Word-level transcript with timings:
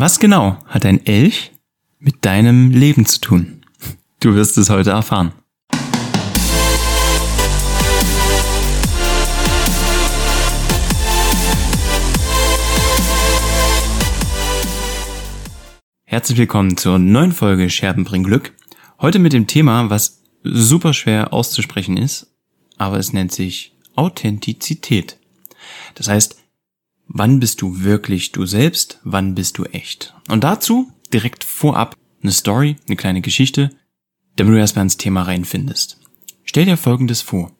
Was 0.00 0.20
genau 0.20 0.56
hat 0.66 0.86
ein 0.86 1.04
Elch 1.06 1.50
mit 1.98 2.24
deinem 2.24 2.70
Leben 2.70 3.04
zu 3.04 3.20
tun? 3.20 3.62
Du 4.20 4.36
wirst 4.36 4.56
es 4.56 4.70
heute 4.70 4.90
erfahren. 4.90 5.32
Herzlich 16.04 16.38
willkommen 16.38 16.76
zur 16.76 17.00
neuen 17.00 17.32
Folge 17.32 17.68
Scherben 17.68 18.04
bringen 18.04 18.22
Glück. 18.22 18.54
Heute 19.00 19.18
mit 19.18 19.32
dem 19.32 19.48
Thema, 19.48 19.90
was 19.90 20.22
super 20.44 20.94
schwer 20.94 21.32
auszusprechen 21.32 21.96
ist, 21.96 22.32
aber 22.76 22.98
es 22.98 23.12
nennt 23.12 23.32
sich 23.32 23.74
Authentizität. 23.96 25.18
Das 25.96 26.06
heißt, 26.06 26.36
wann 27.08 27.40
bist 27.40 27.62
du 27.62 27.82
wirklich 27.82 28.32
du 28.32 28.46
selbst, 28.46 29.00
wann 29.02 29.34
bist 29.34 29.58
du 29.58 29.64
echt. 29.64 30.14
Und 30.28 30.44
dazu 30.44 30.92
direkt 31.12 31.44
vorab 31.44 31.96
eine 32.22 32.32
Story, 32.32 32.76
eine 32.86 32.96
kleine 32.96 33.20
Geschichte, 33.20 33.70
damit 34.36 34.54
du 34.54 34.58
erstmal 34.58 34.84
ins 34.84 34.98
Thema 34.98 35.22
reinfindest. 35.22 36.00
Stell 36.44 36.66
dir 36.66 36.76
folgendes 36.76 37.22
vor. 37.22 37.52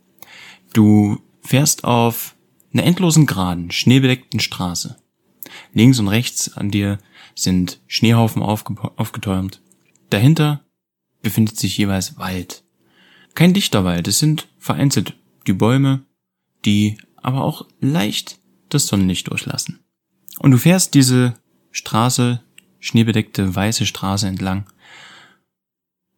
Du 0.72 1.20
fährst 1.42 1.84
auf 1.84 2.36
einer 2.72 2.84
endlosen 2.84 3.26
geraden, 3.26 3.70
schneebedeckten 3.70 4.40
Straße. 4.40 4.96
Links 5.72 5.98
und 5.98 6.08
rechts 6.08 6.56
an 6.56 6.70
dir 6.70 6.98
sind 7.34 7.80
Schneehaufen 7.86 8.42
aufgetürmt. 8.42 9.62
Dahinter 10.10 10.64
befindet 11.22 11.58
sich 11.58 11.78
jeweils 11.78 12.18
Wald. 12.18 12.64
Kein 13.34 13.54
dichter 13.54 13.84
Wald, 13.84 14.08
es 14.08 14.18
sind 14.18 14.48
vereinzelt 14.58 15.14
die 15.46 15.52
Bäume, 15.52 16.04
die 16.64 16.98
aber 17.16 17.42
auch 17.42 17.66
leicht 17.80 18.38
das 18.68 18.86
Sonnenlicht 18.86 19.28
durchlassen. 19.28 19.80
Und 20.38 20.50
du 20.52 20.58
fährst 20.58 20.94
diese 20.94 21.34
Straße, 21.70 22.42
schneebedeckte 22.80 23.54
weiße 23.54 23.86
Straße 23.86 24.26
entlang. 24.26 24.66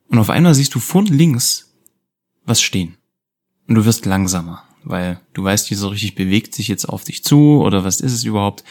Und 0.09 0.19
auf 0.19 0.31
einmal 0.31 0.55
siehst 0.55 0.75
du 0.75 0.81
von 0.81 1.07
links 1.07 1.73
was 2.45 2.61
stehen. 2.61 2.97
Und 3.69 3.77
du 3.77 3.85
wirst 3.85 4.07
langsamer, 4.07 4.65
weil 4.83 5.21
du 5.33 5.45
weißt 5.45 5.71
nicht 5.71 5.79
so 5.79 5.89
richtig, 5.89 6.17
bewegt 6.17 6.55
sich 6.55 6.69
jetzt 6.69 6.87
auf 6.87 7.05
dich 7.05 7.23
zu 7.23 7.63
oder 7.63 7.85
was 7.85 8.01
ist 8.01 8.13
es 8.13 8.25
überhaupt. 8.25 8.65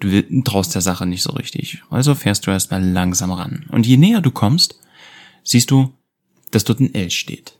Du 0.00 0.22
traust 0.42 0.74
der 0.74 0.82
Sache 0.82 1.06
nicht 1.06 1.22
so 1.22 1.32
richtig. 1.32 1.82
Also 1.90 2.14
fährst 2.14 2.46
du 2.46 2.50
erstmal 2.50 2.84
langsam 2.84 3.30
ran. 3.30 3.66
Und 3.70 3.86
je 3.86 3.96
näher 3.96 4.20
du 4.20 4.32
kommst, 4.32 4.80
siehst 5.44 5.70
du, 5.70 5.94
dass 6.50 6.64
dort 6.64 6.80
ein 6.80 6.94
Elch 6.94 7.16
steht. 7.18 7.56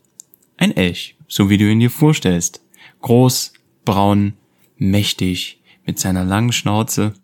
Ein 0.56 0.76
Elch, 0.76 1.16
so 1.28 1.48
wie 1.48 1.58
du 1.58 1.70
ihn 1.70 1.80
dir 1.80 1.90
vorstellst. 1.90 2.60
Groß, 3.02 3.52
braun, 3.84 4.34
mächtig, 4.76 5.59
mit 5.90 5.98
seiner 5.98 6.22
langen 6.22 6.52
Schnauze. 6.52 7.14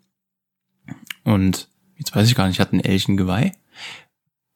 Und 1.23 1.69
jetzt 1.95 2.13
weiß 2.13 2.27
ich 2.27 2.35
gar 2.35 2.49
nicht, 2.49 2.59
hat 2.59 2.73
ein 2.73 2.83
Elch 2.83 3.07
ein 3.07 3.15
Geweih? 3.15 3.53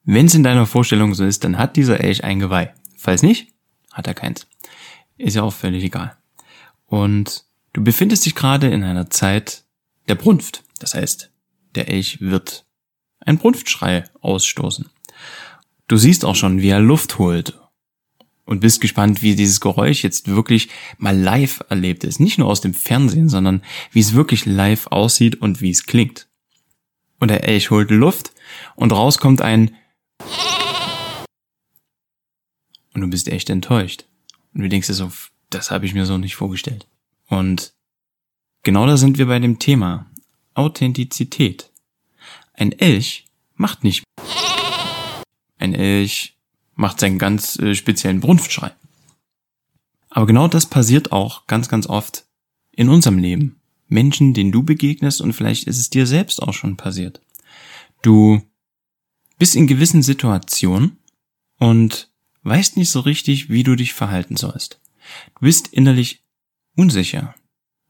Wenn 0.04 0.26
es 0.26 0.34
in 0.34 0.42
deiner 0.42 0.66
Vorstellung 0.66 1.14
so 1.14 1.24
ist, 1.24 1.44
dann 1.44 1.56
hat 1.56 1.76
dieser 1.76 2.00
Elch 2.00 2.22
ein 2.22 2.38
Geweih. 2.38 2.74
Falls 2.94 3.22
nicht, 3.22 3.54
hat 3.90 4.06
er 4.06 4.12
keins. 4.12 4.46
Ist 5.16 5.36
ja 5.36 5.42
auch 5.44 5.52
völlig 5.54 5.82
egal. 5.82 6.14
Und 6.84 7.46
du 7.72 7.82
befindest 7.82 8.26
dich 8.26 8.34
gerade 8.34 8.68
in 8.68 8.84
einer 8.84 9.08
Zeit 9.08 9.64
der 10.08 10.16
Brunft. 10.16 10.62
Das 10.78 10.94
heißt, 10.94 11.32
der 11.74 11.88
Elch 11.88 12.20
wird 12.20 12.66
einen 13.20 13.38
Brunftschrei 13.38 14.04
ausstoßen. 14.20 14.90
Du 15.88 15.96
siehst 15.96 16.26
auch 16.26 16.36
schon, 16.36 16.60
wie 16.60 16.68
er 16.68 16.80
Luft 16.80 17.18
holt 17.18 17.58
und 18.44 18.60
bist 18.60 18.80
gespannt, 18.80 19.22
wie 19.22 19.34
dieses 19.34 19.60
Geräusch 19.60 20.02
jetzt 20.02 20.28
wirklich 20.28 20.68
mal 20.98 21.16
live 21.16 21.62
erlebt 21.68 22.04
ist. 22.04 22.20
Nicht 22.20 22.38
nur 22.38 22.48
aus 22.48 22.60
dem 22.60 22.74
Fernsehen, 22.74 23.28
sondern 23.28 23.62
wie 23.92 24.00
es 24.00 24.14
wirklich 24.14 24.46
live 24.46 24.88
aussieht 24.88 25.40
und 25.40 25.60
wie 25.60 25.70
es 25.70 25.86
klingt. 25.86 26.28
Und 27.20 27.28
der 27.28 27.44
Elch 27.44 27.70
holt 27.70 27.90
Luft 27.90 28.32
und 28.74 28.92
raus 28.92 29.18
kommt 29.18 29.42
ein 29.42 29.76
und 32.94 33.00
du 33.00 33.08
bist 33.08 33.28
echt 33.28 33.50
enttäuscht. 33.50 34.04
Und 34.54 34.62
du 34.62 34.68
denkst 34.68 34.88
dir 34.88 34.94
so, 34.94 35.10
das 35.50 35.70
habe 35.70 35.86
ich 35.86 35.94
mir 35.94 36.06
so 36.06 36.18
nicht 36.18 36.36
vorgestellt. 36.36 36.86
Und 37.28 37.72
genau 38.62 38.86
da 38.86 38.96
sind 38.96 39.18
wir 39.18 39.26
bei 39.26 39.38
dem 39.38 39.58
Thema 39.58 40.10
Authentizität. 40.54 41.70
Ein 42.52 42.72
Elch 42.72 43.26
macht 43.54 43.84
nicht. 43.84 44.04
Ein 45.58 45.74
Elch 45.74 46.36
macht 46.74 47.00
seinen 47.00 47.18
ganz 47.18 47.58
äh, 47.58 47.74
speziellen 47.74 48.20
Brunftschrei. 48.20 48.72
Aber 50.10 50.26
genau 50.26 50.48
das 50.48 50.66
passiert 50.66 51.12
auch 51.12 51.46
ganz, 51.46 51.68
ganz 51.68 51.86
oft 51.86 52.26
in 52.70 52.88
unserem 52.88 53.18
Leben. 53.18 53.60
Menschen, 53.88 54.34
denen 54.34 54.52
du 54.52 54.62
begegnest 54.62 55.20
und 55.20 55.32
vielleicht 55.32 55.64
ist 55.64 55.78
es 55.78 55.90
dir 55.90 56.06
selbst 56.06 56.42
auch 56.42 56.54
schon 56.54 56.76
passiert. 56.76 57.20
Du 58.02 58.42
bist 59.38 59.54
in 59.54 59.66
gewissen 59.66 60.02
Situationen 60.02 60.98
und 61.58 62.10
weißt 62.42 62.76
nicht 62.76 62.90
so 62.90 63.00
richtig, 63.00 63.50
wie 63.50 63.62
du 63.62 63.76
dich 63.76 63.92
verhalten 63.92 64.36
sollst. 64.36 64.80
Du 65.34 65.40
bist 65.40 65.68
innerlich 65.68 66.22
unsicher, 66.76 67.34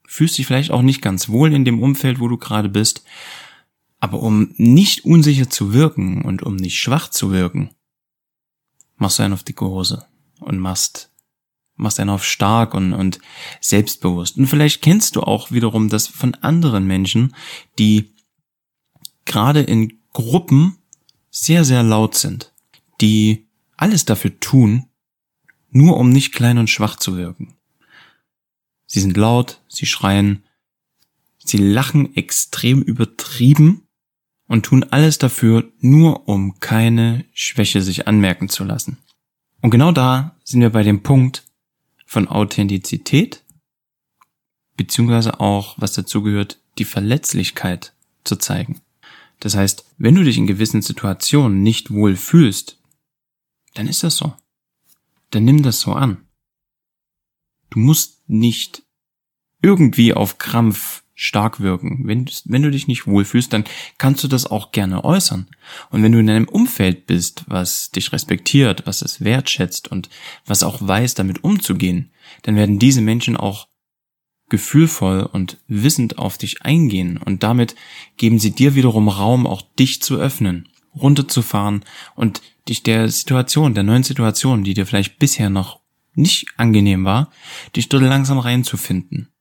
fühlst 0.07 0.39
dich 0.39 0.47
vielleicht 0.47 0.71
auch 0.71 0.83
nicht 0.83 1.03
ganz 1.03 1.29
wohl 1.29 1.53
in 1.53 1.65
dem 1.65 1.83
Umfeld, 1.83 2.21
wo 2.21 2.29
du 2.29 2.37
gerade 2.37 2.69
bist, 2.69 3.05
aber 4.01 4.21
um 4.21 4.53
nicht 4.57 5.05
unsicher 5.05 5.49
zu 5.49 5.73
wirken 5.73 6.23
und 6.23 6.43
um 6.43 6.57
nicht 6.57 6.79
schwach 6.79 7.09
zu 7.09 7.31
wirken, 7.31 7.71
machst 9.03 9.19
du 9.19 9.25
einen 9.25 9.35
auf 9.35 9.43
dicke 9.43 9.67
Hose 9.67 10.07
und 10.41 10.59
machst, 10.59 11.11
machst 11.75 12.01
einen 12.01 12.11
auf 12.11 12.25
stark 12.25 12.73
und, 12.73 12.95
und 12.95 13.19
selbstbewusst. 13.61 14.39
Und 14.39 14.47
vielleicht 14.47 14.81
kennst 14.81 15.17
du 15.17 15.21
auch 15.23 15.51
wiederum 15.51 15.91
das 15.91 16.07
von 16.07 16.35
anderen 16.37 16.87
Menschen, 16.87 17.35
die 17.79 18.15
gerade 19.27 19.61
in 19.61 20.01
Gruppen 20.13 20.79
sehr, 21.31 21.65
sehr 21.65 21.83
laut 21.83 22.15
sind, 22.15 22.53
die 23.01 23.49
alles 23.77 24.05
dafür 24.05 24.39
tun, 24.41 24.87
nur 25.71 25.97
um 25.97 26.11
nicht 26.11 26.33
klein 26.33 26.59
und 26.59 26.71
schwach 26.71 26.97
zu 26.97 27.17
wirken. 27.17 27.55
Sie 28.87 29.01
sind 29.01 29.17
laut, 29.17 29.61
sie 29.69 29.87
schreien, 29.87 30.45
sie 31.39 31.57
lachen 31.57 32.15
extrem 32.15 32.83
übertrieben 32.83 33.89
und 34.47 34.65
tun 34.65 34.85
alles 34.85 35.19
dafür, 35.19 35.71
nur 35.81 36.29
um 36.29 36.59
keine 36.61 37.25
Schwäche 37.33 37.83
sich 37.83 38.07
anmerken 38.07 38.49
zu 38.49 38.65
lassen. 38.65 38.99
Und 39.61 39.71
genau 39.71 39.93
da 39.93 40.37
sind 40.45 40.61
wir 40.61 40.71
bei 40.71 40.83
dem 40.83 41.03
Punkt 41.03 41.45
von 42.07 42.29
Authentizität, 42.29 43.43
beziehungsweise 44.77 45.41
auch, 45.41 45.77
was 45.79 45.93
dazu 45.93 46.23
gehört, 46.23 46.59
die 46.79 46.85
Verletzlichkeit 46.85 47.95
zu 48.25 48.37
zeigen. 48.37 48.81
Das 49.41 49.57
heißt, 49.57 49.85
wenn 49.99 50.15
du 50.15 50.23
dich 50.23 50.39
in 50.39 50.47
gewissen 50.47 50.83
Situationen 50.83 51.63
nicht 51.63 51.91
wohl 51.91 52.17
fühlst, 52.17 52.79
dann 53.75 53.89
ist 53.89 54.03
das 54.03 54.17
so. 54.17 54.35
Dann 55.31 55.45
nimm 55.45 55.63
das 55.63 55.81
so 55.81 55.93
an. 55.93 56.29
Du 57.71 57.79
musst 57.79 58.29
nicht 58.29 58.83
irgendwie 59.63 60.13
auf 60.13 60.39
Krampf 60.39 61.02
stark 61.23 61.61
wirken. 61.61 62.03
Wenn, 62.05 62.29
wenn 62.45 62.63
du 62.63 62.71
dich 62.71 62.89
nicht 62.89 63.07
wohlfühlst, 63.07 63.53
dann 63.53 63.65
kannst 63.99 64.25
du 64.25 64.29
das 64.29 64.47
auch 64.47 64.73
gerne 64.73 65.05
äußern. 65.05 65.47
Und 65.91 66.03
wenn 66.03 66.13
du 66.13 66.19
in 66.19 66.29
einem 66.29 66.49
Umfeld 66.49 67.07
bist, 67.07 67.45
was 67.47 67.91
dich 67.91 68.13
respektiert, 68.13 68.87
was 68.87 69.03
es 69.03 69.23
wertschätzt 69.23 69.89
und 69.89 70.09
was 70.47 70.63
auch 70.63 70.87
weiß, 70.87 71.15
damit 71.15 71.45
umzugehen, 71.45 72.11
dann 72.43 72.57
werden 72.57 72.79
diese 72.79 73.01
Menschen 73.01 73.37
auch 73.37 73.69
gefühlvoll 74.49 75.23
und 75.23 75.59
wissend 75.67 76.19
auf 76.19 76.37
dich 76.37 76.63
eingehen 76.63 77.17
und 77.17 77.43
damit 77.43 77.75
geben 78.19 78.39
sie 78.39 78.51
dir 78.51 78.75
wiederum 78.75 79.09
Raum, 79.09 79.47
auch 79.47 79.63
dich 79.79 80.03
zu 80.03 80.17
öffnen, 80.17 80.69
runterzufahren 80.95 81.85
und 82.15 82.43
dich 82.69 82.83
der 82.83 83.09
Situation, 83.09 83.75
der 83.75 83.83
neuen 83.83 84.03
Situation, 84.03 84.63
die 84.63 84.75
dir 84.75 84.85
vielleicht 84.87 85.19
bisher 85.19 85.49
noch 85.49 85.81
nicht 86.15 86.49
angenehm 86.59 87.05
war, 87.05 87.31
dich 87.75 87.89
dort 87.89 88.03
langsam 88.03 88.39
reinzufinden. 88.39 89.33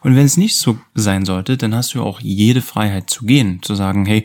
Und 0.00 0.16
wenn 0.16 0.26
es 0.26 0.36
nicht 0.36 0.56
so 0.56 0.78
sein 0.94 1.24
sollte, 1.24 1.56
dann 1.56 1.74
hast 1.74 1.94
du 1.94 2.02
auch 2.02 2.20
jede 2.20 2.62
Freiheit 2.62 3.10
zu 3.10 3.26
gehen, 3.26 3.60
zu 3.62 3.74
sagen, 3.74 4.06
hey, 4.06 4.24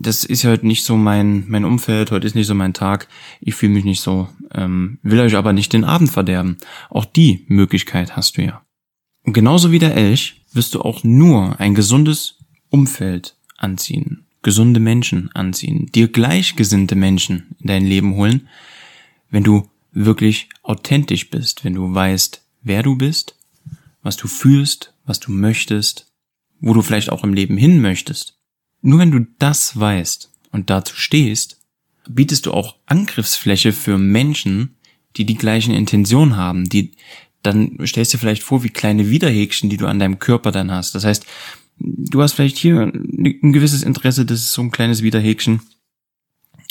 das 0.00 0.24
ist 0.24 0.44
halt 0.44 0.62
nicht 0.62 0.84
so 0.84 0.96
mein, 0.96 1.44
mein 1.48 1.64
Umfeld, 1.64 2.10
heute 2.10 2.26
ist 2.26 2.34
nicht 2.34 2.46
so 2.46 2.54
mein 2.54 2.74
Tag, 2.74 3.08
ich 3.40 3.54
fühle 3.54 3.72
mich 3.72 3.84
nicht 3.84 4.00
so, 4.00 4.28
ähm, 4.54 4.98
will 5.02 5.20
euch 5.20 5.36
aber 5.36 5.52
nicht 5.52 5.72
den 5.72 5.84
Abend 5.84 6.10
verderben. 6.10 6.58
Auch 6.90 7.04
die 7.04 7.44
Möglichkeit 7.48 8.16
hast 8.16 8.36
du 8.36 8.42
ja. 8.42 8.62
Und 9.24 9.32
genauso 9.32 9.72
wie 9.72 9.78
der 9.78 9.96
Elch 9.96 10.42
wirst 10.52 10.74
du 10.74 10.80
auch 10.80 11.04
nur 11.04 11.60
ein 11.60 11.74
gesundes 11.74 12.38
Umfeld 12.70 13.36
anziehen, 13.56 14.26
gesunde 14.42 14.80
Menschen 14.80 15.30
anziehen, 15.34 15.86
dir 15.94 16.08
gleichgesinnte 16.08 16.94
Menschen 16.94 17.54
in 17.60 17.66
dein 17.66 17.84
Leben 17.84 18.14
holen, 18.14 18.48
wenn 19.30 19.44
du 19.44 19.68
wirklich 19.92 20.48
authentisch 20.62 21.30
bist, 21.30 21.64
wenn 21.64 21.74
du 21.74 21.92
weißt, 21.92 22.42
wer 22.62 22.82
du 22.82 22.96
bist 22.96 23.37
was 24.02 24.16
du 24.16 24.28
fühlst, 24.28 24.94
was 25.04 25.20
du 25.20 25.32
möchtest, 25.32 26.12
wo 26.60 26.74
du 26.74 26.82
vielleicht 26.82 27.10
auch 27.10 27.24
im 27.24 27.34
Leben 27.34 27.56
hin 27.56 27.80
möchtest. 27.80 28.38
Nur 28.80 28.98
wenn 28.98 29.10
du 29.10 29.26
das 29.38 29.78
weißt 29.78 30.32
und 30.52 30.70
dazu 30.70 30.96
stehst, 30.96 31.60
bietest 32.08 32.46
du 32.46 32.52
auch 32.52 32.76
Angriffsfläche 32.86 33.72
für 33.72 33.98
Menschen, 33.98 34.76
die 35.16 35.24
die 35.24 35.36
gleichen 35.36 35.74
Intentionen 35.74 36.36
haben, 36.36 36.68
die 36.68 36.92
dann 37.42 37.78
stellst 37.86 38.12
du 38.14 38.18
vielleicht 38.18 38.42
vor 38.42 38.64
wie 38.64 38.68
kleine 38.68 39.10
Widerhäkchen, 39.10 39.70
die 39.70 39.76
du 39.76 39.86
an 39.86 39.98
deinem 39.98 40.18
Körper 40.18 40.50
dann 40.50 40.72
hast. 40.72 40.94
Das 40.94 41.04
heißt, 41.04 41.24
du 41.78 42.20
hast 42.20 42.32
vielleicht 42.32 42.58
hier 42.58 42.80
ein 42.80 43.52
gewisses 43.52 43.82
Interesse, 43.82 44.24
das 44.26 44.40
ist 44.40 44.52
so 44.52 44.62
ein 44.62 44.72
kleines 44.72 45.02
Widerhäkchen. 45.02 45.60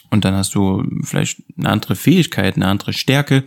Und 0.09 0.25
dann 0.25 0.33
hast 0.35 0.56
du 0.56 0.83
vielleicht 1.03 1.41
eine 1.57 1.69
andere 1.69 1.95
Fähigkeit, 1.95 2.56
eine 2.56 2.68
andere 2.68 2.94
Stärke. 2.94 3.44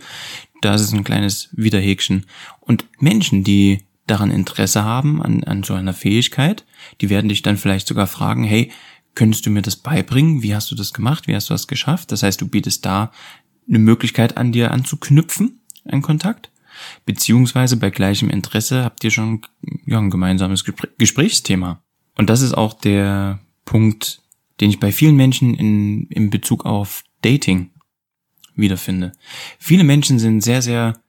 Da 0.61 0.75
ist 0.75 0.81
es 0.81 0.93
ein 0.93 1.03
kleines 1.03 1.49
Widerhäkchen. 1.51 2.25
Und 2.59 2.85
Menschen, 2.99 3.43
die 3.43 3.83
daran 4.07 4.31
Interesse 4.31 4.83
haben, 4.83 5.21
an, 5.21 5.43
an 5.43 5.63
so 5.63 5.73
einer 5.73 5.93
Fähigkeit, 5.93 6.65
die 7.01 7.09
werden 7.09 7.29
dich 7.29 7.41
dann 7.41 7.57
vielleicht 7.57 7.87
sogar 7.87 8.07
fragen, 8.07 8.43
hey, 8.43 8.71
könntest 9.15 9.45
du 9.45 9.49
mir 9.49 9.61
das 9.61 9.75
beibringen? 9.75 10.43
Wie 10.43 10.55
hast 10.55 10.71
du 10.71 10.75
das 10.75 10.93
gemacht? 10.93 11.27
Wie 11.27 11.35
hast 11.35 11.49
du 11.49 11.53
das 11.53 11.67
geschafft? 11.67 12.11
Das 12.11 12.23
heißt, 12.23 12.39
du 12.39 12.47
bietest 12.47 12.85
da 12.85 13.11
eine 13.67 13.79
Möglichkeit 13.79 14.37
an 14.37 14.51
dir 14.51 14.71
anzuknüpfen, 14.71 15.61
einen 15.85 16.01
Kontakt. 16.01 16.51
Beziehungsweise 17.05 17.77
bei 17.77 17.89
gleichem 17.89 18.29
Interesse 18.29 18.83
habt 18.83 19.03
ihr 19.03 19.11
schon 19.11 19.41
ja, 19.85 19.99
ein 19.99 20.09
gemeinsames 20.09 20.63
Gesprächsthema. 20.97 21.81
Und 22.17 22.29
das 22.29 22.41
ist 22.41 22.53
auch 22.53 22.73
der 22.73 23.39
Punkt, 23.65 24.21
den 24.59 24.69
ich 24.69 24.79
bei 24.79 24.91
vielen 24.91 25.15
Menschen 25.15 25.53
in, 25.53 26.07
in 26.07 26.29
Bezug 26.29 26.65
auf 26.65 27.03
Dating 27.21 27.71
wiederfinde. 28.55 29.11
Viele 29.59 29.83
Menschen 29.83 30.19
sind 30.19 30.41
sehr, 30.41 30.61
sehr 30.61 30.99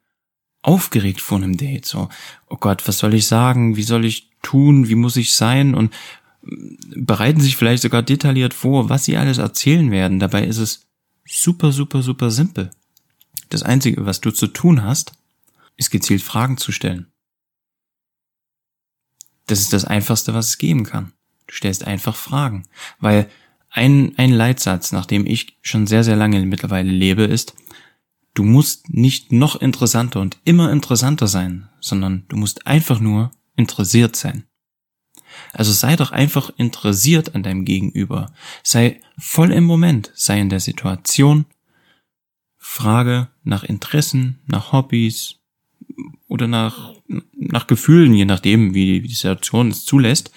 aufgeregt 0.63 1.21
vor 1.21 1.39
einem 1.39 1.57
Date. 1.57 1.87
So, 1.87 2.09
oh 2.49 2.57
Gott, 2.57 2.87
was 2.87 2.99
soll 2.99 3.15
ich 3.15 3.27
sagen? 3.27 3.77
Wie 3.77 3.83
soll 3.83 4.05
ich 4.05 4.31
tun? 4.43 4.89
Wie 4.89 4.95
muss 4.95 5.17
ich 5.17 5.35
sein? 5.35 5.75
Und 5.75 5.93
bereiten 6.43 7.41
sich 7.41 7.57
vielleicht 7.57 7.83
sogar 7.83 8.03
detailliert 8.03 8.55
vor, 8.55 8.89
was 8.89 9.05
sie 9.05 9.17
alles 9.17 9.39
erzählen 9.39 9.91
werden. 9.91 10.19
Dabei 10.19 10.45
ist 10.45 10.59
es 10.59 10.87
super, 11.27 11.73
super, 11.73 12.03
super 12.03 12.31
simpel. 12.31 12.71
Das 13.49 13.63
Einzige, 13.63 14.07
was 14.07 14.21
du 14.21 14.31
zu 14.31 14.49
tun 14.49 14.83
hast, 14.83 15.13
ist 15.77 15.91
gezielt 15.91 16.23
Fragen 16.23 16.57
zu 16.57 16.73
stellen. 16.73 17.07
Das 19.47 19.61
ist 19.61 19.73
das 19.73 19.85
Einfachste, 19.85 20.35
was 20.35 20.49
es 20.49 20.59
geben 20.59 20.85
kann. 20.85 21.13
Du 21.47 21.55
stellst 21.55 21.85
einfach 21.85 22.17
Fragen. 22.17 22.65
Weil 22.99 23.29
ein, 23.73 24.13
ein 24.19 24.31
Leitsatz, 24.31 24.93
nach 24.93 25.07
dem 25.07 25.27
ich 25.27 25.57
schon 25.63 25.87
sehr, 25.87 26.05
sehr 26.05 26.17
lange 26.17 26.45
mittlerweile 26.45 26.93
lebe, 26.93 27.23
ist, 27.25 27.55
du 28.35 28.45
musst 28.45 28.91
nicht 28.91 29.33
noch 29.33 29.57
interessanter 29.57 30.21
und 30.21 30.39
immer 30.45 30.71
interessanter 30.71 31.27
sein, 31.27 31.71
sondern 31.81 32.25
du 32.29 32.37
musst 32.37 32.67
einfach 32.67 33.01
nur 33.01 33.31
interessiert 33.57 34.15
sein. 34.15 34.45
Also 35.55 35.73
sei 35.73 35.97
doch 35.97 36.13
einfach 36.13 36.51
interessiert 36.59 37.35
an 37.35 37.43
deinem 37.43 37.65
Gegenüber. 37.65 38.35
Sei 38.63 39.01
voll 39.19 39.53
im 39.53 39.65
Moment, 39.65 40.13
sei 40.15 40.39
in 40.39 40.51
der 40.51 40.61
Situation. 40.61 41.47
Frage 42.59 43.29
nach 43.43 43.65
Interessen, 43.65 44.41
nach 44.47 44.73
Hobbys 44.73 45.37
oder 46.29 46.47
nach, 46.47 46.95
nach 47.33 47.67
Gefühlen, 47.67 48.13
je 48.13 48.27
nachdem, 48.27 48.75
wie 48.75 49.01
die 49.01 49.15
Situation 49.15 49.69
es 49.69 49.87
zulässt. 49.87 50.31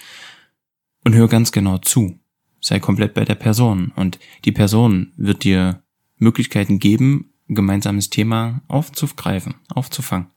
Und 1.03 1.13
hör 1.13 1.27
ganz 1.27 1.51
genau 1.51 1.77
zu. 1.77 2.17
Sei 2.65 2.79
komplett 2.79 3.13
bei 3.13 3.25
der 3.25 3.35
Person. 3.35 3.91
Und 3.95 4.17
die 4.43 4.51
Person 4.51 5.13
wird 5.17 5.43
dir 5.43 5.83
Möglichkeiten 6.17 6.79
geben, 6.79 7.31
ein 7.47 7.53
gemeinsames 7.53 8.09
Thema 8.09 8.63
aufzugreifen, 8.67 9.53
aufzufangen 9.69 10.29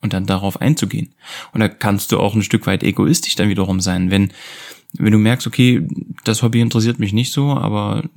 und 0.00 0.14
dann 0.14 0.24
darauf 0.24 0.62
einzugehen. 0.62 1.14
Und 1.52 1.60
da 1.60 1.68
kannst 1.68 2.10
du 2.10 2.18
auch 2.18 2.34
ein 2.34 2.42
Stück 2.42 2.66
weit 2.66 2.82
egoistisch 2.82 3.34
dann 3.34 3.50
wiederum 3.50 3.80
sein, 3.80 4.10
wenn, 4.10 4.32
wenn 4.94 5.12
du 5.12 5.18
merkst, 5.18 5.46
okay, 5.46 5.86
das 6.24 6.42
Hobby 6.42 6.62
interessiert 6.62 6.98
mich 6.98 7.12
nicht 7.12 7.34
so, 7.34 7.50
aber 7.50 8.08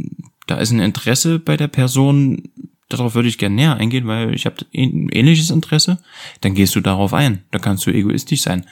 da 0.47 0.55
ist 0.55 0.71
ein 0.71 0.79
Interesse 0.79 1.37
bei 1.37 1.57
der 1.57 1.67
Person, 1.67 2.41
darauf 2.87 3.15
würde 3.15 3.27
ich 3.27 3.37
gerne 3.37 3.55
näher 3.55 3.75
eingehen, 3.75 4.07
weil 4.07 4.33
ich 4.33 4.45
habe 4.45 4.65
ein 4.73 5.09
ähnliches 5.09 5.49
Interesse, 5.49 5.97
dann 6.39 6.53
gehst 6.53 6.73
du 6.73 6.79
darauf 6.79 7.13
ein. 7.13 7.43
Da 7.51 7.59
kannst 7.59 7.85
du 7.85 7.91
egoistisch 7.91 8.43
sein. 8.43 8.65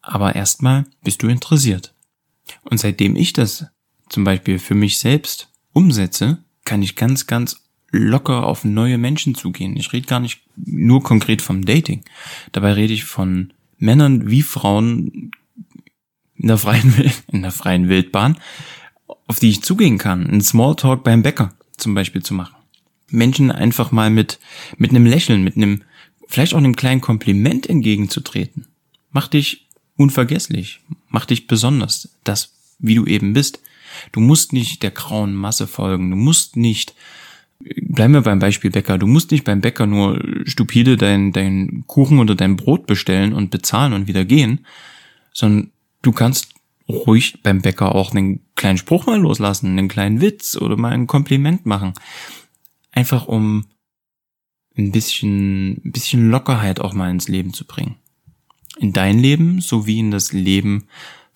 Aber 0.00 0.36
erstmal 0.36 0.84
bist 1.02 1.24
du 1.24 1.26
interessiert. 1.26 1.92
Und 2.62 2.78
seitdem 2.78 3.16
ich 3.16 3.32
das 3.32 3.66
zum 4.08 4.24
Beispiel 4.24 4.58
für 4.58 4.74
mich 4.74 4.98
selbst 4.98 5.48
umsetze, 5.72 6.38
kann 6.64 6.82
ich 6.82 6.96
ganz, 6.96 7.26
ganz 7.26 7.62
locker 7.90 8.44
auf 8.44 8.64
neue 8.64 8.98
Menschen 8.98 9.34
zugehen. 9.34 9.76
Ich 9.76 9.92
rede 9.92 10.06
gar 10.06 10.20
nicht 10.20 10.42
nur 10.56 11.02
konkret 11.02 11.42
vom 11.42 11.64
Dating. 11.64 12.02
Dabei 12.52 12.72
rede 12.72 12.92
ich 12.92 13.04
von 13.04 13.52
Männern 13.78 14.30
wie 14.30 14.42
Frauen 14.42 15.30
in 16.36 16.48
der 16.48 16.58
freien, 16.58 17.12
in 17.32 17.42
der 17.42 17.52
freien 17.52 17.88
Wildbahn, 17.88 18.38
auf 19.26 19.38
die 19.38 19.50
ich 19.50 19.62
zugehen 19.62 19.98
kann. 19.98 20.26
Ein 20.26 20.40
Smalltalk 20.40 21.04
beim 21.04 21.22
Bäcker 21.22 21.54
zum 21.76 21.94
Beispiel 21.94 22.22
zu 22.22 22.34
machen. 22.34 22.56
Menschen 23.08 23.52
einfach 23.52 23.92
mal 23.92 24.10
mit, 24.10 24.38
mit 24.78 24.90
einem 24.90 25.06
Lächeln, 25.06 25.44
mit 25.44 25.56
einem, 25.56 25.82
vielleicht 26.26 26.54
auch 26.54 26.58
einem 26.58 26.76
kleinen 26.76 27.00
Kompliment 27.00 27.68
entgegenzutreten. 27.68 28.66
Mach 29.10 29.28
dich 29.28 29.68
unvergesslich. 29.96 30.80
Mach 31.08 31.24
dich 31.24 31.46
besonders. 31.46 32.16
Das, 32.24 32.52
wie 32.78 32.96
du 32.96 33.06
eben 33.06 33.32
bist. 33.32 33.60
Du 34.12 34.20
musst 34.20 34.52
nicht 34.52 34.82
der 34.82 34.90
grauen 34.90 35.34
Masse 35.34 35.66
folgen. 35.66 36.10
Du 36.10 36.16
musst 36.16 36.56
nicht 36.56 36.94
Bleiben 37.58 38.12
wir 38.12 38.20
beim 38.20 38.38
Beispiel 38.38 38.70
Bäcker. 38.70 38.98
Du 38.98 39.06
musst 39.06 39.30
nicht 39.30 39.44
beim 39.44 39.60
Bäcker 39.62 39.86
nur 39.86 40.22
stupide 40.44 40.96
dein, 40.96 41.32
dein 41.32 41.84
Kuchen 41.86 42.18
oder 42.18 42.34
dein 42.34 42.56
Brot 42.56 42.86
bestellen 42.86 43.32
und 43.32 43.50
bezahlen 43.50 43.94
und 43.94 44.06
wieder 44.06 44.24
gehen, 44.24 44.66
sondern 45.32 45.70
du 46.02 46.12
kannst 46.12 46.54
ruhig 46.88 47.42
beim 47.42 47.62
Bäcker 47.62 47.94
auch 47.94 48.12
einen 48.12 48.40
kleinen 48.54 48.78
Spruch 48.78 49.06
mal 49.06 49.18
loslassen, 49.18 49.70
einen 49.70 49.88
kleinen 49.88 50.20
Witz 50.20 50.56
oder 50.56 50.76
mal 50.76 50.92
ein 50.92 51.06
Kompliment 51.06 51.64
machen. 51.64 51.94
Einfach 52.92 53.26
um 53.26 53.64
ein 54.76 54.92
bisschen, 54.92 55.80
ein 55.84 55.92
bisschen 55.92 56.30
Lockerheit 56.30 56.80
auch 56.80 56.92
mal 56.92 57.10
ins 57.10 57.28
Leben 57.28 57.54
zu 57.54 57.64
bringen. 57.64 57.96
In 58.78 58.92
dein 58.92 59.18
Leben 59.18 59.62
sowie 59.62 59.98
in 59.98 60.10
das 60.10 60.32
Leben 60.32 60.84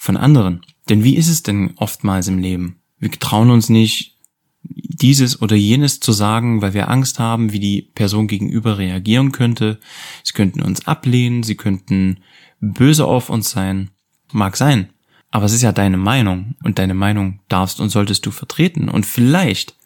von 0.00 0.16
anderen. 0.16 0.62
Denn 0.88 1.04
wie 1.04 1.14
ist 1.14 1.28
es 1.28 1.42
denn 1.42 1.74
oftmals 1.76 2.26
im 2.26 2.38
Leben? 2.38 2.80
Wir 2.98 3.10
trauen 3.10 3.50
uns 3.50 3.68
nicht, 3.68 4.16
dieses 4.62 5.42
oder 5.42 5.56
jenes 5.56 6.00
zu 6.00 6.12
sagen, 6.12 6.62
weil 6.62 6.72
wir 6.72 6.88
Angst 6.88 7.18
haben, 7.18 7.52
wie 7.52 7.60
die 7.60 7.82
Person 7.82 8.26
gegenüber 8.26 8.78
reagieren 8.78 9.30
könnte. 9.30 9.78
Sie 10.24 10.32
könnten 10.32 10.62
uns 10.62 10.86
ablehnen, 10.86 11.42
sie 11.42 11.54
könnten 11.54 12.20
böse 12.60 13.04
auf 13.04 13.28
uns 13.28 13.50
sein. 13.50 13.90
Mag 14.32 14.56
sein. 14.56 14.88
Aber 15.30 15.44
es 15.44 15.52
ist 15.52 15.62
ja 15.62 15.72
deine 15.72 15.98
Meinung 15.98 16.54
und 16.64 16.78
deine 16.78 16.94
Meinung 16.94 17.40
darfst 17.48 17.78
und 17.78 17.90
solltest 17.90 18.24
du 18.24 18.30
vertreten. 18.30 18.88
Und 18.88 19.04
vielleicht 19.04 19.76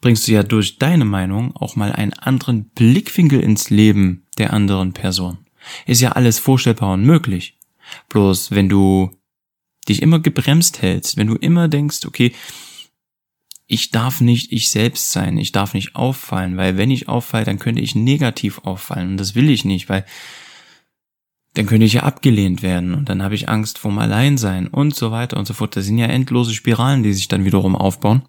bringst 0.00 0.28
du 0.28 0.32
ja 0.32 0.44
durch 0.44 0.78
deine 0.78 1.04
Meinung 1.04 1.54
auch 1.56 1.74
mal 1.74 1.90
einen 1.92 2.12
anderen 2.12 2.70
Blickwinkel 2.70 3.40
ins 3.40 3.70
Leben 3.70 4.22
der 4.38 4.52
anderen 4.52 4.92
Person. 4.92 5.38
Ist 5.84 6.00
ja 6.00 6.12
alles 6.12 6.38
vorstellbar 6.38 6.92
und 6.92 7.04
möglich. 7.04 7.58
Bloß 8.08 8.52
wenn 8.52 8.68
du 8.68 9.17
dich 9.88 10.02
immer 10.02 10.20
gebremst 10.20 10.82
hältst, 10.82 11.16
wenn 11.16 11.26
du 11.26 11.34
immer 11.34 11.68
denkst, 11.68 12.06
okay, 12.06 12.32
ich 13.66 13.90
darf 13.90 14.20
nicht 14.20 14.50
ich 14.50 14.70
selbst 14.70 15.12
sein, 15.12 15.36
ich 15.36 15.52
darf 15.52 15.74
nicht 15.74 15.94
auffallen, 15.94 16.56
weil 16.56 16.76
wenn 16.76 16.90
ich 16.90 17.08
auffalle, 17.08 17.44
dann 17.44 17.58
könnte 17.58 17.82
ich 17.82 17.94
negativ 17.94 18.60
auffallen 18.64 19.10
und 19.10 19.16
das 19.18 19.34
will 19.34 19.50
ich 19.50 19.64
nicht, 19.64 19.88
weil 19.88 20.04
dann 21.54 21.66
könnte 21.66 21.86
ich 21.86 21.94
ja 21.94 22.02
abgelehnt 22.04 22.62
werden 22.62 22.94
und 22.94 23.08
dann 23.08 23.22
habe 23.22 23.34
ich 23.34 23.48
Angst 23.48 23.78
vorm 23.78 23.98
Alleinsein 23.98 24.68
und 24.68 24.94
so 24.94 25.10
weiter 25.10 25.36
und 25.36 25.46
so 25.46 25.54
fort. 25.54 25.76
Das 25.76 25.84
sind 25.84 25.98
ja 25.98 26.06
endlose 26.06 26.54
Spiralen, 26.54 27.02
die 27.02 27.12
sich 27.12 27.28
dann 27.28 27.44
wiederum 27.44 27.76
aufbauen. 27.76 28.22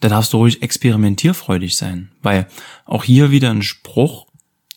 Da 0.00 0.08
darfst 0.08 0.32
du 0.32 0.36
ruhig 0.36 0.62
experimentierfreudig 0.62 1.76
sein, 1.76 2.12
weil 2.22 2.46
auch 2.84 3.04
hier 3.04 3.30
wieder 3.30 3.50
ein 3.50 3.62
Spruch 3.62 4.26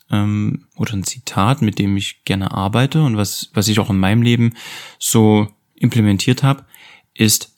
ähm, 0.10 0.67
oder 0.77 0.93
ein 0.93 1.03
Zitat, 1.03 1.62
mit 1.62 1.79
dem 1.79 1.98
ich 1.98 2.24
gerne 2.24 2.51
arbeite 2.51 3.03
und 3.03 3.17
was, 3.17 3.50
was 3.53 3.67
ich 3.67 3.79
auch 3.79 3.89
in 3.89 4.00
meinem 4.00 4.22
Leben 4.22 4.53
so 4.98 5.50
implementiert 5.79 6.43
habe, 6.43 6.65
ist, 7.13 7.53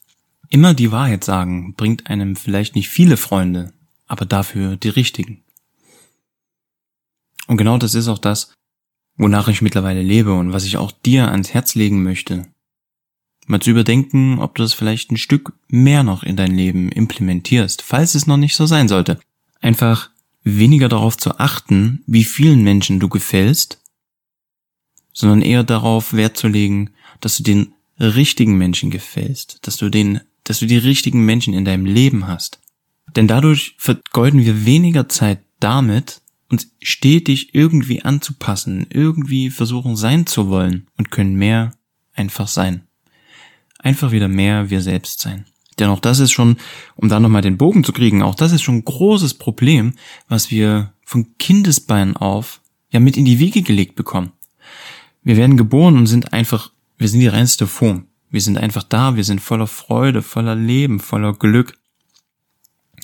Immer 0.51 0.73
die 0.73 0.91
Wahrheit 0.91 1.23
sagen 1.23 1.75
bringt 1.75 2.07
einem 2.07 2.35
vielleicht 2.35 2.75
nicht 2.75 2.89
viele 2.89 3.15
Freunde, 3.15 3.71
aber 4.05 4.25
dafür 4.25 4.75
die 4.75 4.89
richtigen. 4.89 5.45
Und 7.47 7.55
genau 7.55 7.77
das 7.77 7.95
ist 7.95 8.09
auch 8.09 8.17
das, 8.17 8.51
wonach 9.15 9.47
ich 9.47 9.61
mittlerweile 9.61 10.01
lebe 10.01 10.33
und 10.33 10.51
was 10.51 10.65
ich 10.65 10.75
auch 10.75 10.91
dir 10.91 11.31
ans 11.31 11.53
Herz 11.53 11.75
legen 11.75 12.03
möchte. 12.03 12.47
Mal 13.47 13.61
zu 13.61 13.69
überdenken, 13.69 14.39
ob 14.39 14.55
du 14.55 14.63
das 14.63 14.73
vielleicht 14.73 15.09
ein 15.11 15.17
Stück 15.17 15.53
mehr 15.69 16.03
noch 16.03 16.21
in 16.21 16.35
dein 16.35 16.53
Leben 16.53 16.91
implementierst, 16.91 17.81
falls 17.81 18.13
es 18.13 18.27
noch 18.27 18.37
nicht 18.37 18.55
so 18.57 18.65
sein 18.65 18.89
sollte. 18.89 19.21
Einfach 19.61 20.09
weniger 20.43 20.89
darauf 20.89 21.15
zu 21.15 21.39
achten, 21.39 22.03
wie 22.07 22.25
vielen 22.25 22.61
Menschen 22.61 22.99
du 22.99 23.07
gefällst, 23.07 23.81
sondern 25.13 25.43
eher 25.43 25.63
darauf 25.63 26.11
Wert 26.11 26.35
zu 26.35 26.49
legen, 26.49 26.89
dass 27.21 27.37
du 27.37 27.43
den 27.43 27.73
richtigen 28.01 28.57
Menschen 28.57 28.91
gefällst, 28.91 29.59
dass 29.61 29.77
du 29.77 29.89
den 29.89 30.21
dass 30.43 30.59
du 30.59 30.65
die 30.65 30.77
richtigen 30.77 31.23
Menschen 31.23 31.53
in 31.53 31.65
deinem 31.65 31.85
Leben 31.85 32.27
hast. 32.27 32.59
Denn 33.15 33.27
dadurch 33.27 33.75
vergeuden 33.77 34.43
wir 34.43 34.65
weniger 34.65 35.07
Zeit 35.07 35.39
damit, 35.59 36.21
uns 36.49 36.71
stetig 36.81 37.53
irgendwie 37.53 38.01
anzupassen, 38.01 38.87
irgendwie 38.89 39.49
versuchen 39.49 39.95
sein 39.95 40.25
zu 40.25 40.49
wollen 40.49 40.87
und 40.97 41.11
können 41.11 41.35
mehr 41.35 41.73
einfach 42.13 42.47
sein. 42.47 42.87
Einfach 43.79 44.11
wieder 44.11 44.27
mehr 44.27 44.69
wir 44.69 44.81
selbst 44.81 45.21
sein. 45.21 45.45
Denn 45.79 45.89
auch 45.89 45.99
das 45.99 46.19
ist 46.19 46.31
schon, 46.31 46.57
um 46.95 47.07
da 47.07 47.19
nochmal 47.19 47.41
den 47.41 47.57
Bogen 47.57 47.83
zu 47.83 47.93
kriegen, 47.93 48.21
auch 48.21 48.35
das 48.35 48.51
ist 48.51 48.61
schon 48.61 48.75
ein 48.75 48.85
großes 48.85 49.35
Problem, 49.35 49.93
was 50.27 50.51
wir 50.51 50.93
von 51.05 51.37
Kindesbeinen 51.37 52.17
auf 52.17 52.61
ja 52.91 52.99
mit 52.99 53.15
in 53.15 53.25
die 53.25 53.39
Wiege 53.39 53.61
gelegt 53.61 53.95
bekommen. 53.95 54.33
Wir 55.23 55.37
werden 55.37 55.55
geboren 55.55 55.97
und 55.97 56.07
sind 56.07 56.33
einfach, 56.33 56.71
wir 57.01 57.09
sind 57.09 57.21
die 57.21 57.27
reinste 57.27 57.65
Form. 57.65 58.07
Wir 58.29 58.41
sind 58.41 58.59
einfach 58.59 58.83
da, 58.83 59.15
wir 59.15 59.23
sind 59.23 59.41
voller 59.41 59.65
Freude, 59.65 60.21
voller 60.21 60.55
Leben, 60.55 60.99
voller 60.99 61.33
Glück. 61.33 61.79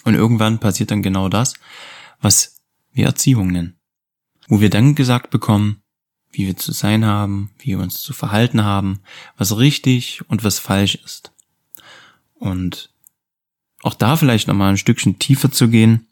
Und 0.04 0.14
irgendwann 0.14 0.60
passiert 0.60 0.92
dann 0.92 1.02
genau 1.02 1.30
das, 1.30 1.56
was 2.22 2.62
wir 2.92 3.08
Erziehung 3.08 3.48
nennen. 3.48 3.80
Wo 4.48 4.62
wir 4.62 4.70
dann 4.70 4.94
gesagt 4.94 5.32
bekommen, 5.32 5.82
wie 6.32 6.46
wir 6.46 6.56
zu 6.56 6.74
sein 6.74 7.06
haben, 7.06 7.50
wie 7.58 7.70
wir 7.70 7.80
uns 7.80 8.00
zu 8.00 8.14
verhalten 8.14 8.64
haben, 8.64 9.00
was 9.36 9.58
richtig 9.58 10.22
und 10.30 10.44
was 10.44 10.60
falsch 10.60 11.00
ist. 11.04 11.32
Und 12.36 12.92
auch 13.82 13.96
da 13.96 14.16
vielleicht 14.16 14.48
nochmal 14.48 14.70
ein 14.70 14.78
Stückchen 14.78 15.18
tiefer 15.18 15.52
zu 15.52 15.70
gehen. 15.70 16.06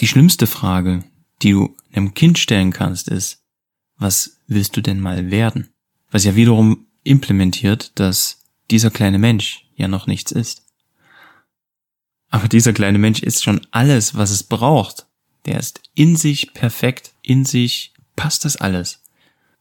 Die 0.00 0.08
schlimmste 0.08 0.46
Frage, 0.46 1.04
die 1.42 1.50
du 1.50 1.76
einem 1.92 2.14
Kind 2.14 2.38
stellen 2.38 2.72
kannst, 2.72 3.08
ist, 3.08 3.42
was 3.98 4.38
willst 4.46 4.78
du 4.78 4.80
denn 4.80 4.98
mal 4.98 5.30
werden? 5.30 5.68
Was 6.10 6.24
ja 6.24 6.34
wiederum 6.34 6.86
implementiert, 7.04 7.92
dass 7.96 8.44
dieser 8.70 8.90
kleine 8.90 9.18
Mensch 9.18 9.66
ja 9.76 9.88
noch 9.88 10.06
nichts 10.06 10.32
ist. 10.32 10.64
Aber 12.30 12.48
dieser 12.48 12.72
kleine 12.72 12.98
Mensch 12.98 13.22
ist 13.22 13.42
schon 13.42 13.60
alles, 13.70 14.14
was 14.14 14.30
es 14.30 14.42
braucht. 14.42 15.06
Der 15.46 15.58
ist 15.58 15.80
in 15.94 16.16
sich 16.16 16.52
perfekt, 16.52 17.14
in 17.22 17.44
sich 17.44 17.94
passt 18.16 18.44
das 18.44 18.56
alles. 18.56 19.02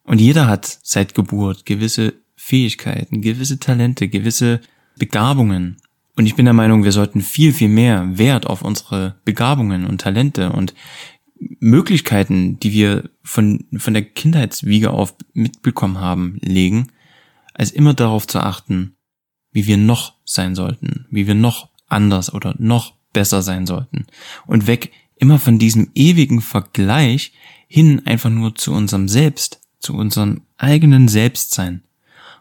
Und 0.04 0.20
jeder 0.20 0.48
hat 0.48 0.80
seit 0.84 1.14
Geburt 1.16 1.66
gewisse 1.66 2.14
Fähigkeiten, 2.36 3.22
gewisse 3.22 3.60
Talente, 3.60 4.08
gewisse 4.08 4.62
Begabungen. 4.98 5.78
Und 6.16 6.26
ich 6.26 6.36
bin 6.36 6.46
der 6.46 6.54
Meinung, 6.54 6.84
wir 6.84 6.92
sollten 6.92 7.22
viel, 7.22 7.54
viel 7.54 7.70
mehr 7.70 8.18
Wert 8.18 8.48
auf 8.48 8.64
unsere 8.64 9.16
Begabungen 9.24 9.86
und 9.86 10.02
Talente 10.02 10.52
und 10.52 10.74
Möglichkeiten, 11.60 12.60
die 12.60 12.72
wir 12.72 13.10
von, 13.22 13.66
von 13.78 13.94
der 13.94 14.04
Kindheitswiege 14.04 14.92
auf 14.92 15.14
mitbekommen 15.34 16.00
haben, 16.00 16.40
legen, 16.42 16.88
als 17.58 17.72
immer 17.72 17.94
darauf 17.94 18.28
zu 18.28 18.40
achten, 18.40 18.96
wie 19.52 19.66
wir 19.66 19.78
noch 19.78 20.14
sein 20.24 20.56
sollten, 20.56 21.08
wie 21.10 21.28
wir 21.28 21.36
noch 21.36 21.70
anders 21.88 22.34
oder 22.34 22.56
noch 22.60 22.94
besser 23.12 23.42
sein 23.42 23.66
sollten. 23.66 24.06
Und 24.46 24.68
weg 24.68 24.92
immer 25.16 25.40
von 25.40 25.58
diesem 25.58 25.90
ewigen 25.96 26.42
Vergleich 26.42 27.34
hin 27.68 28.06
einfach 28.06 28.30
nur 28.30 28.56
zu 28.56 28.72
unserem 28.72 29.08
Selbst, 29.08 29.62
zu 29.80 29.96
unserem 29.96 30.44
eigenen 30.58 31.08
Selbstsein. 31.08 31.84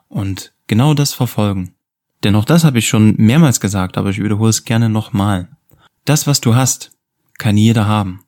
Und 0.08 0.52
genau 0.66 0.94
das 0.94 1.14
verfolgen. 1.14 1.74
Denn 2.22 2.34
auch 2.34 2.44
das 2.44 2.64
habe 2.64 2.78
ich 2.78 2.88
schon 2.88 3.14
mehrmals 3.16 3.60
gesagt, 3.60 3.96
aber 3.96 4.10
ich 4.10 4.22
wiederhole 4.22 4.50
es 4.50 4.64
gerne 4.64 4.88
nochmal. 4.88 5.48
Das, 6.04 6.26
was 6.26 6.40
du 6.40 6.54
hast, 6.54 6.92
kann 7.38 7.56
jeder 7.56 7.86
haben. 7.86 8.24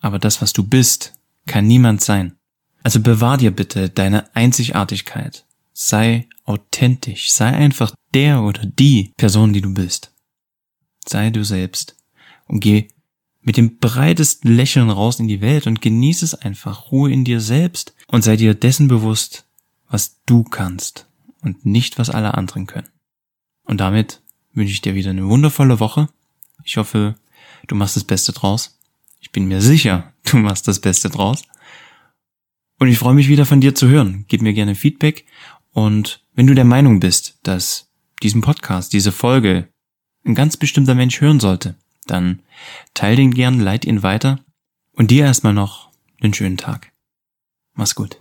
Aber 0.00 0.18
das, 0.18 0.40
was 0.40 0.52
du 0.52 0.62
bist, 0.62 1.14
kann 1.46 1.66
niemand 1.66 2.00
sein. 2.00 2.36
Also 2.82 3.00
bewahr 3.00 3.38
dir 3.38 3.50
bitte 3.50 3.88
deine 3.88 4.34
Einzigartigkeit. 4.36 5.46
Sei 5.74 6.28
authentisch. 6.44 7.32
Sei 7.32 7.48
einfach 7.48 7.94
der 8.14 8.42
oder 8.42 8.64
die 8.64 9.12
Person, 9.16 9.52
die 9.52 9.60
du 9.60 9.74
bist. 9.74 10.12
Sei 11.06 11.30
du 11.30 11.44
selbst. 11.44 11.96
Und 12.46 12.60
geh 12.60 12.88
mit 13.42 13.56
dem 13.58 13.78
breitesten 13.78 14.54
Lächeln 14.54 14.88
raus 14.88 15.20
in 15.20 15.28
die 15.28 15.42
Welt 15.42 15.66
und 15.66 15.82
genieße 15.82 16.24
es 16.24 16.34
einfach. 16.34 16.90
Ruhe 16.90 17.12
in 17.12 17.24
dir 17.24 17.40
selbst 17.40 17.94
und 18.06 18.22
sei 18.22 18.36
dir 18.36 18.54
dessen 18.54 18.88
bewusst, 18.88 19.44
was 19.88 20.20
du 20.24 20.44
kannst 20.44 21.06
und 21.42 21.66
nicht, 21.66 21.98
was 21.98 22.08
alle 22.08 22.34
anderen 22.34 22.66
können. 22.66 22.88
Und 23.64 23.80
damit 23.80 24.22
wünsche 24.54 24.72
ich 24.72 24.80
dir 24.80 24.94
wieder 24.94 25.10
eine 25.10 25.28
wundervolle 25.28 25.80
Woche. 25.80 26.08
Ich 26.64 26.76
hoffe, 26.76 27.16
du 27.66 27.74
machst 27.74 27.96
das 27.96 28.04
Beste 28.04 28.32
draus. 28.32 28.78
Ich 29.20 29.30
bin 29.30 29.46
mir 29.46 29.60
sicher, 29.60 30.12
du 30.24 30.38
machst 30.38 30.68
das 30.68 30.80
Beste 30.80 31.10
draus. 31.10 31.42
Und 32.78 32.88
ich 32.88 32.98
freue 32.98 33.14
mich 33.14 33.28
wieder 33.28 33.46
von 33.46 33.60
dir 33.60 33.74
zu 33.74 33.88
hören. 33.88 34.24
Gib 34.28 34.42
mir 34.42 34.52
gerne 34.52 34.74
Feedback. 34.74 35.26
Und 35.74 36.24
wenn 36.34 36.46
du 36.46 36.54
der 36.54 36.64
Meinung 36.64 37.00
bist, 37.00 37.38
dass 37.42 37.90
diesen 38.22 38.40
Podcast, 38.40 38.92
diese 38.92 39.12
Folge 39.12 39.68
ein 40.24 40.34
ganz 40.34 40.56
bestimmter 40.56 40.94
Mensch 40.94 41.20
hören 41.20 41.40
sollte, 41.40 41.74
dann 42.06 42.40
teil 42.94 43.16
den 43.16 43.34
gern, 43.34 43.60
leit 43.60 43.84
ihn 43.84 44.02
weiter 44.02 44.38
und 44.92 45.10
dir 45.10 45.24
erstmal 45.24 45.52
noch 45.52 45.90
einen 46.22 46.32
schönen 46.32 46.56
Tag. 46.56 46.92
Mach's 47.74 47.94
gut. 47.94 48.18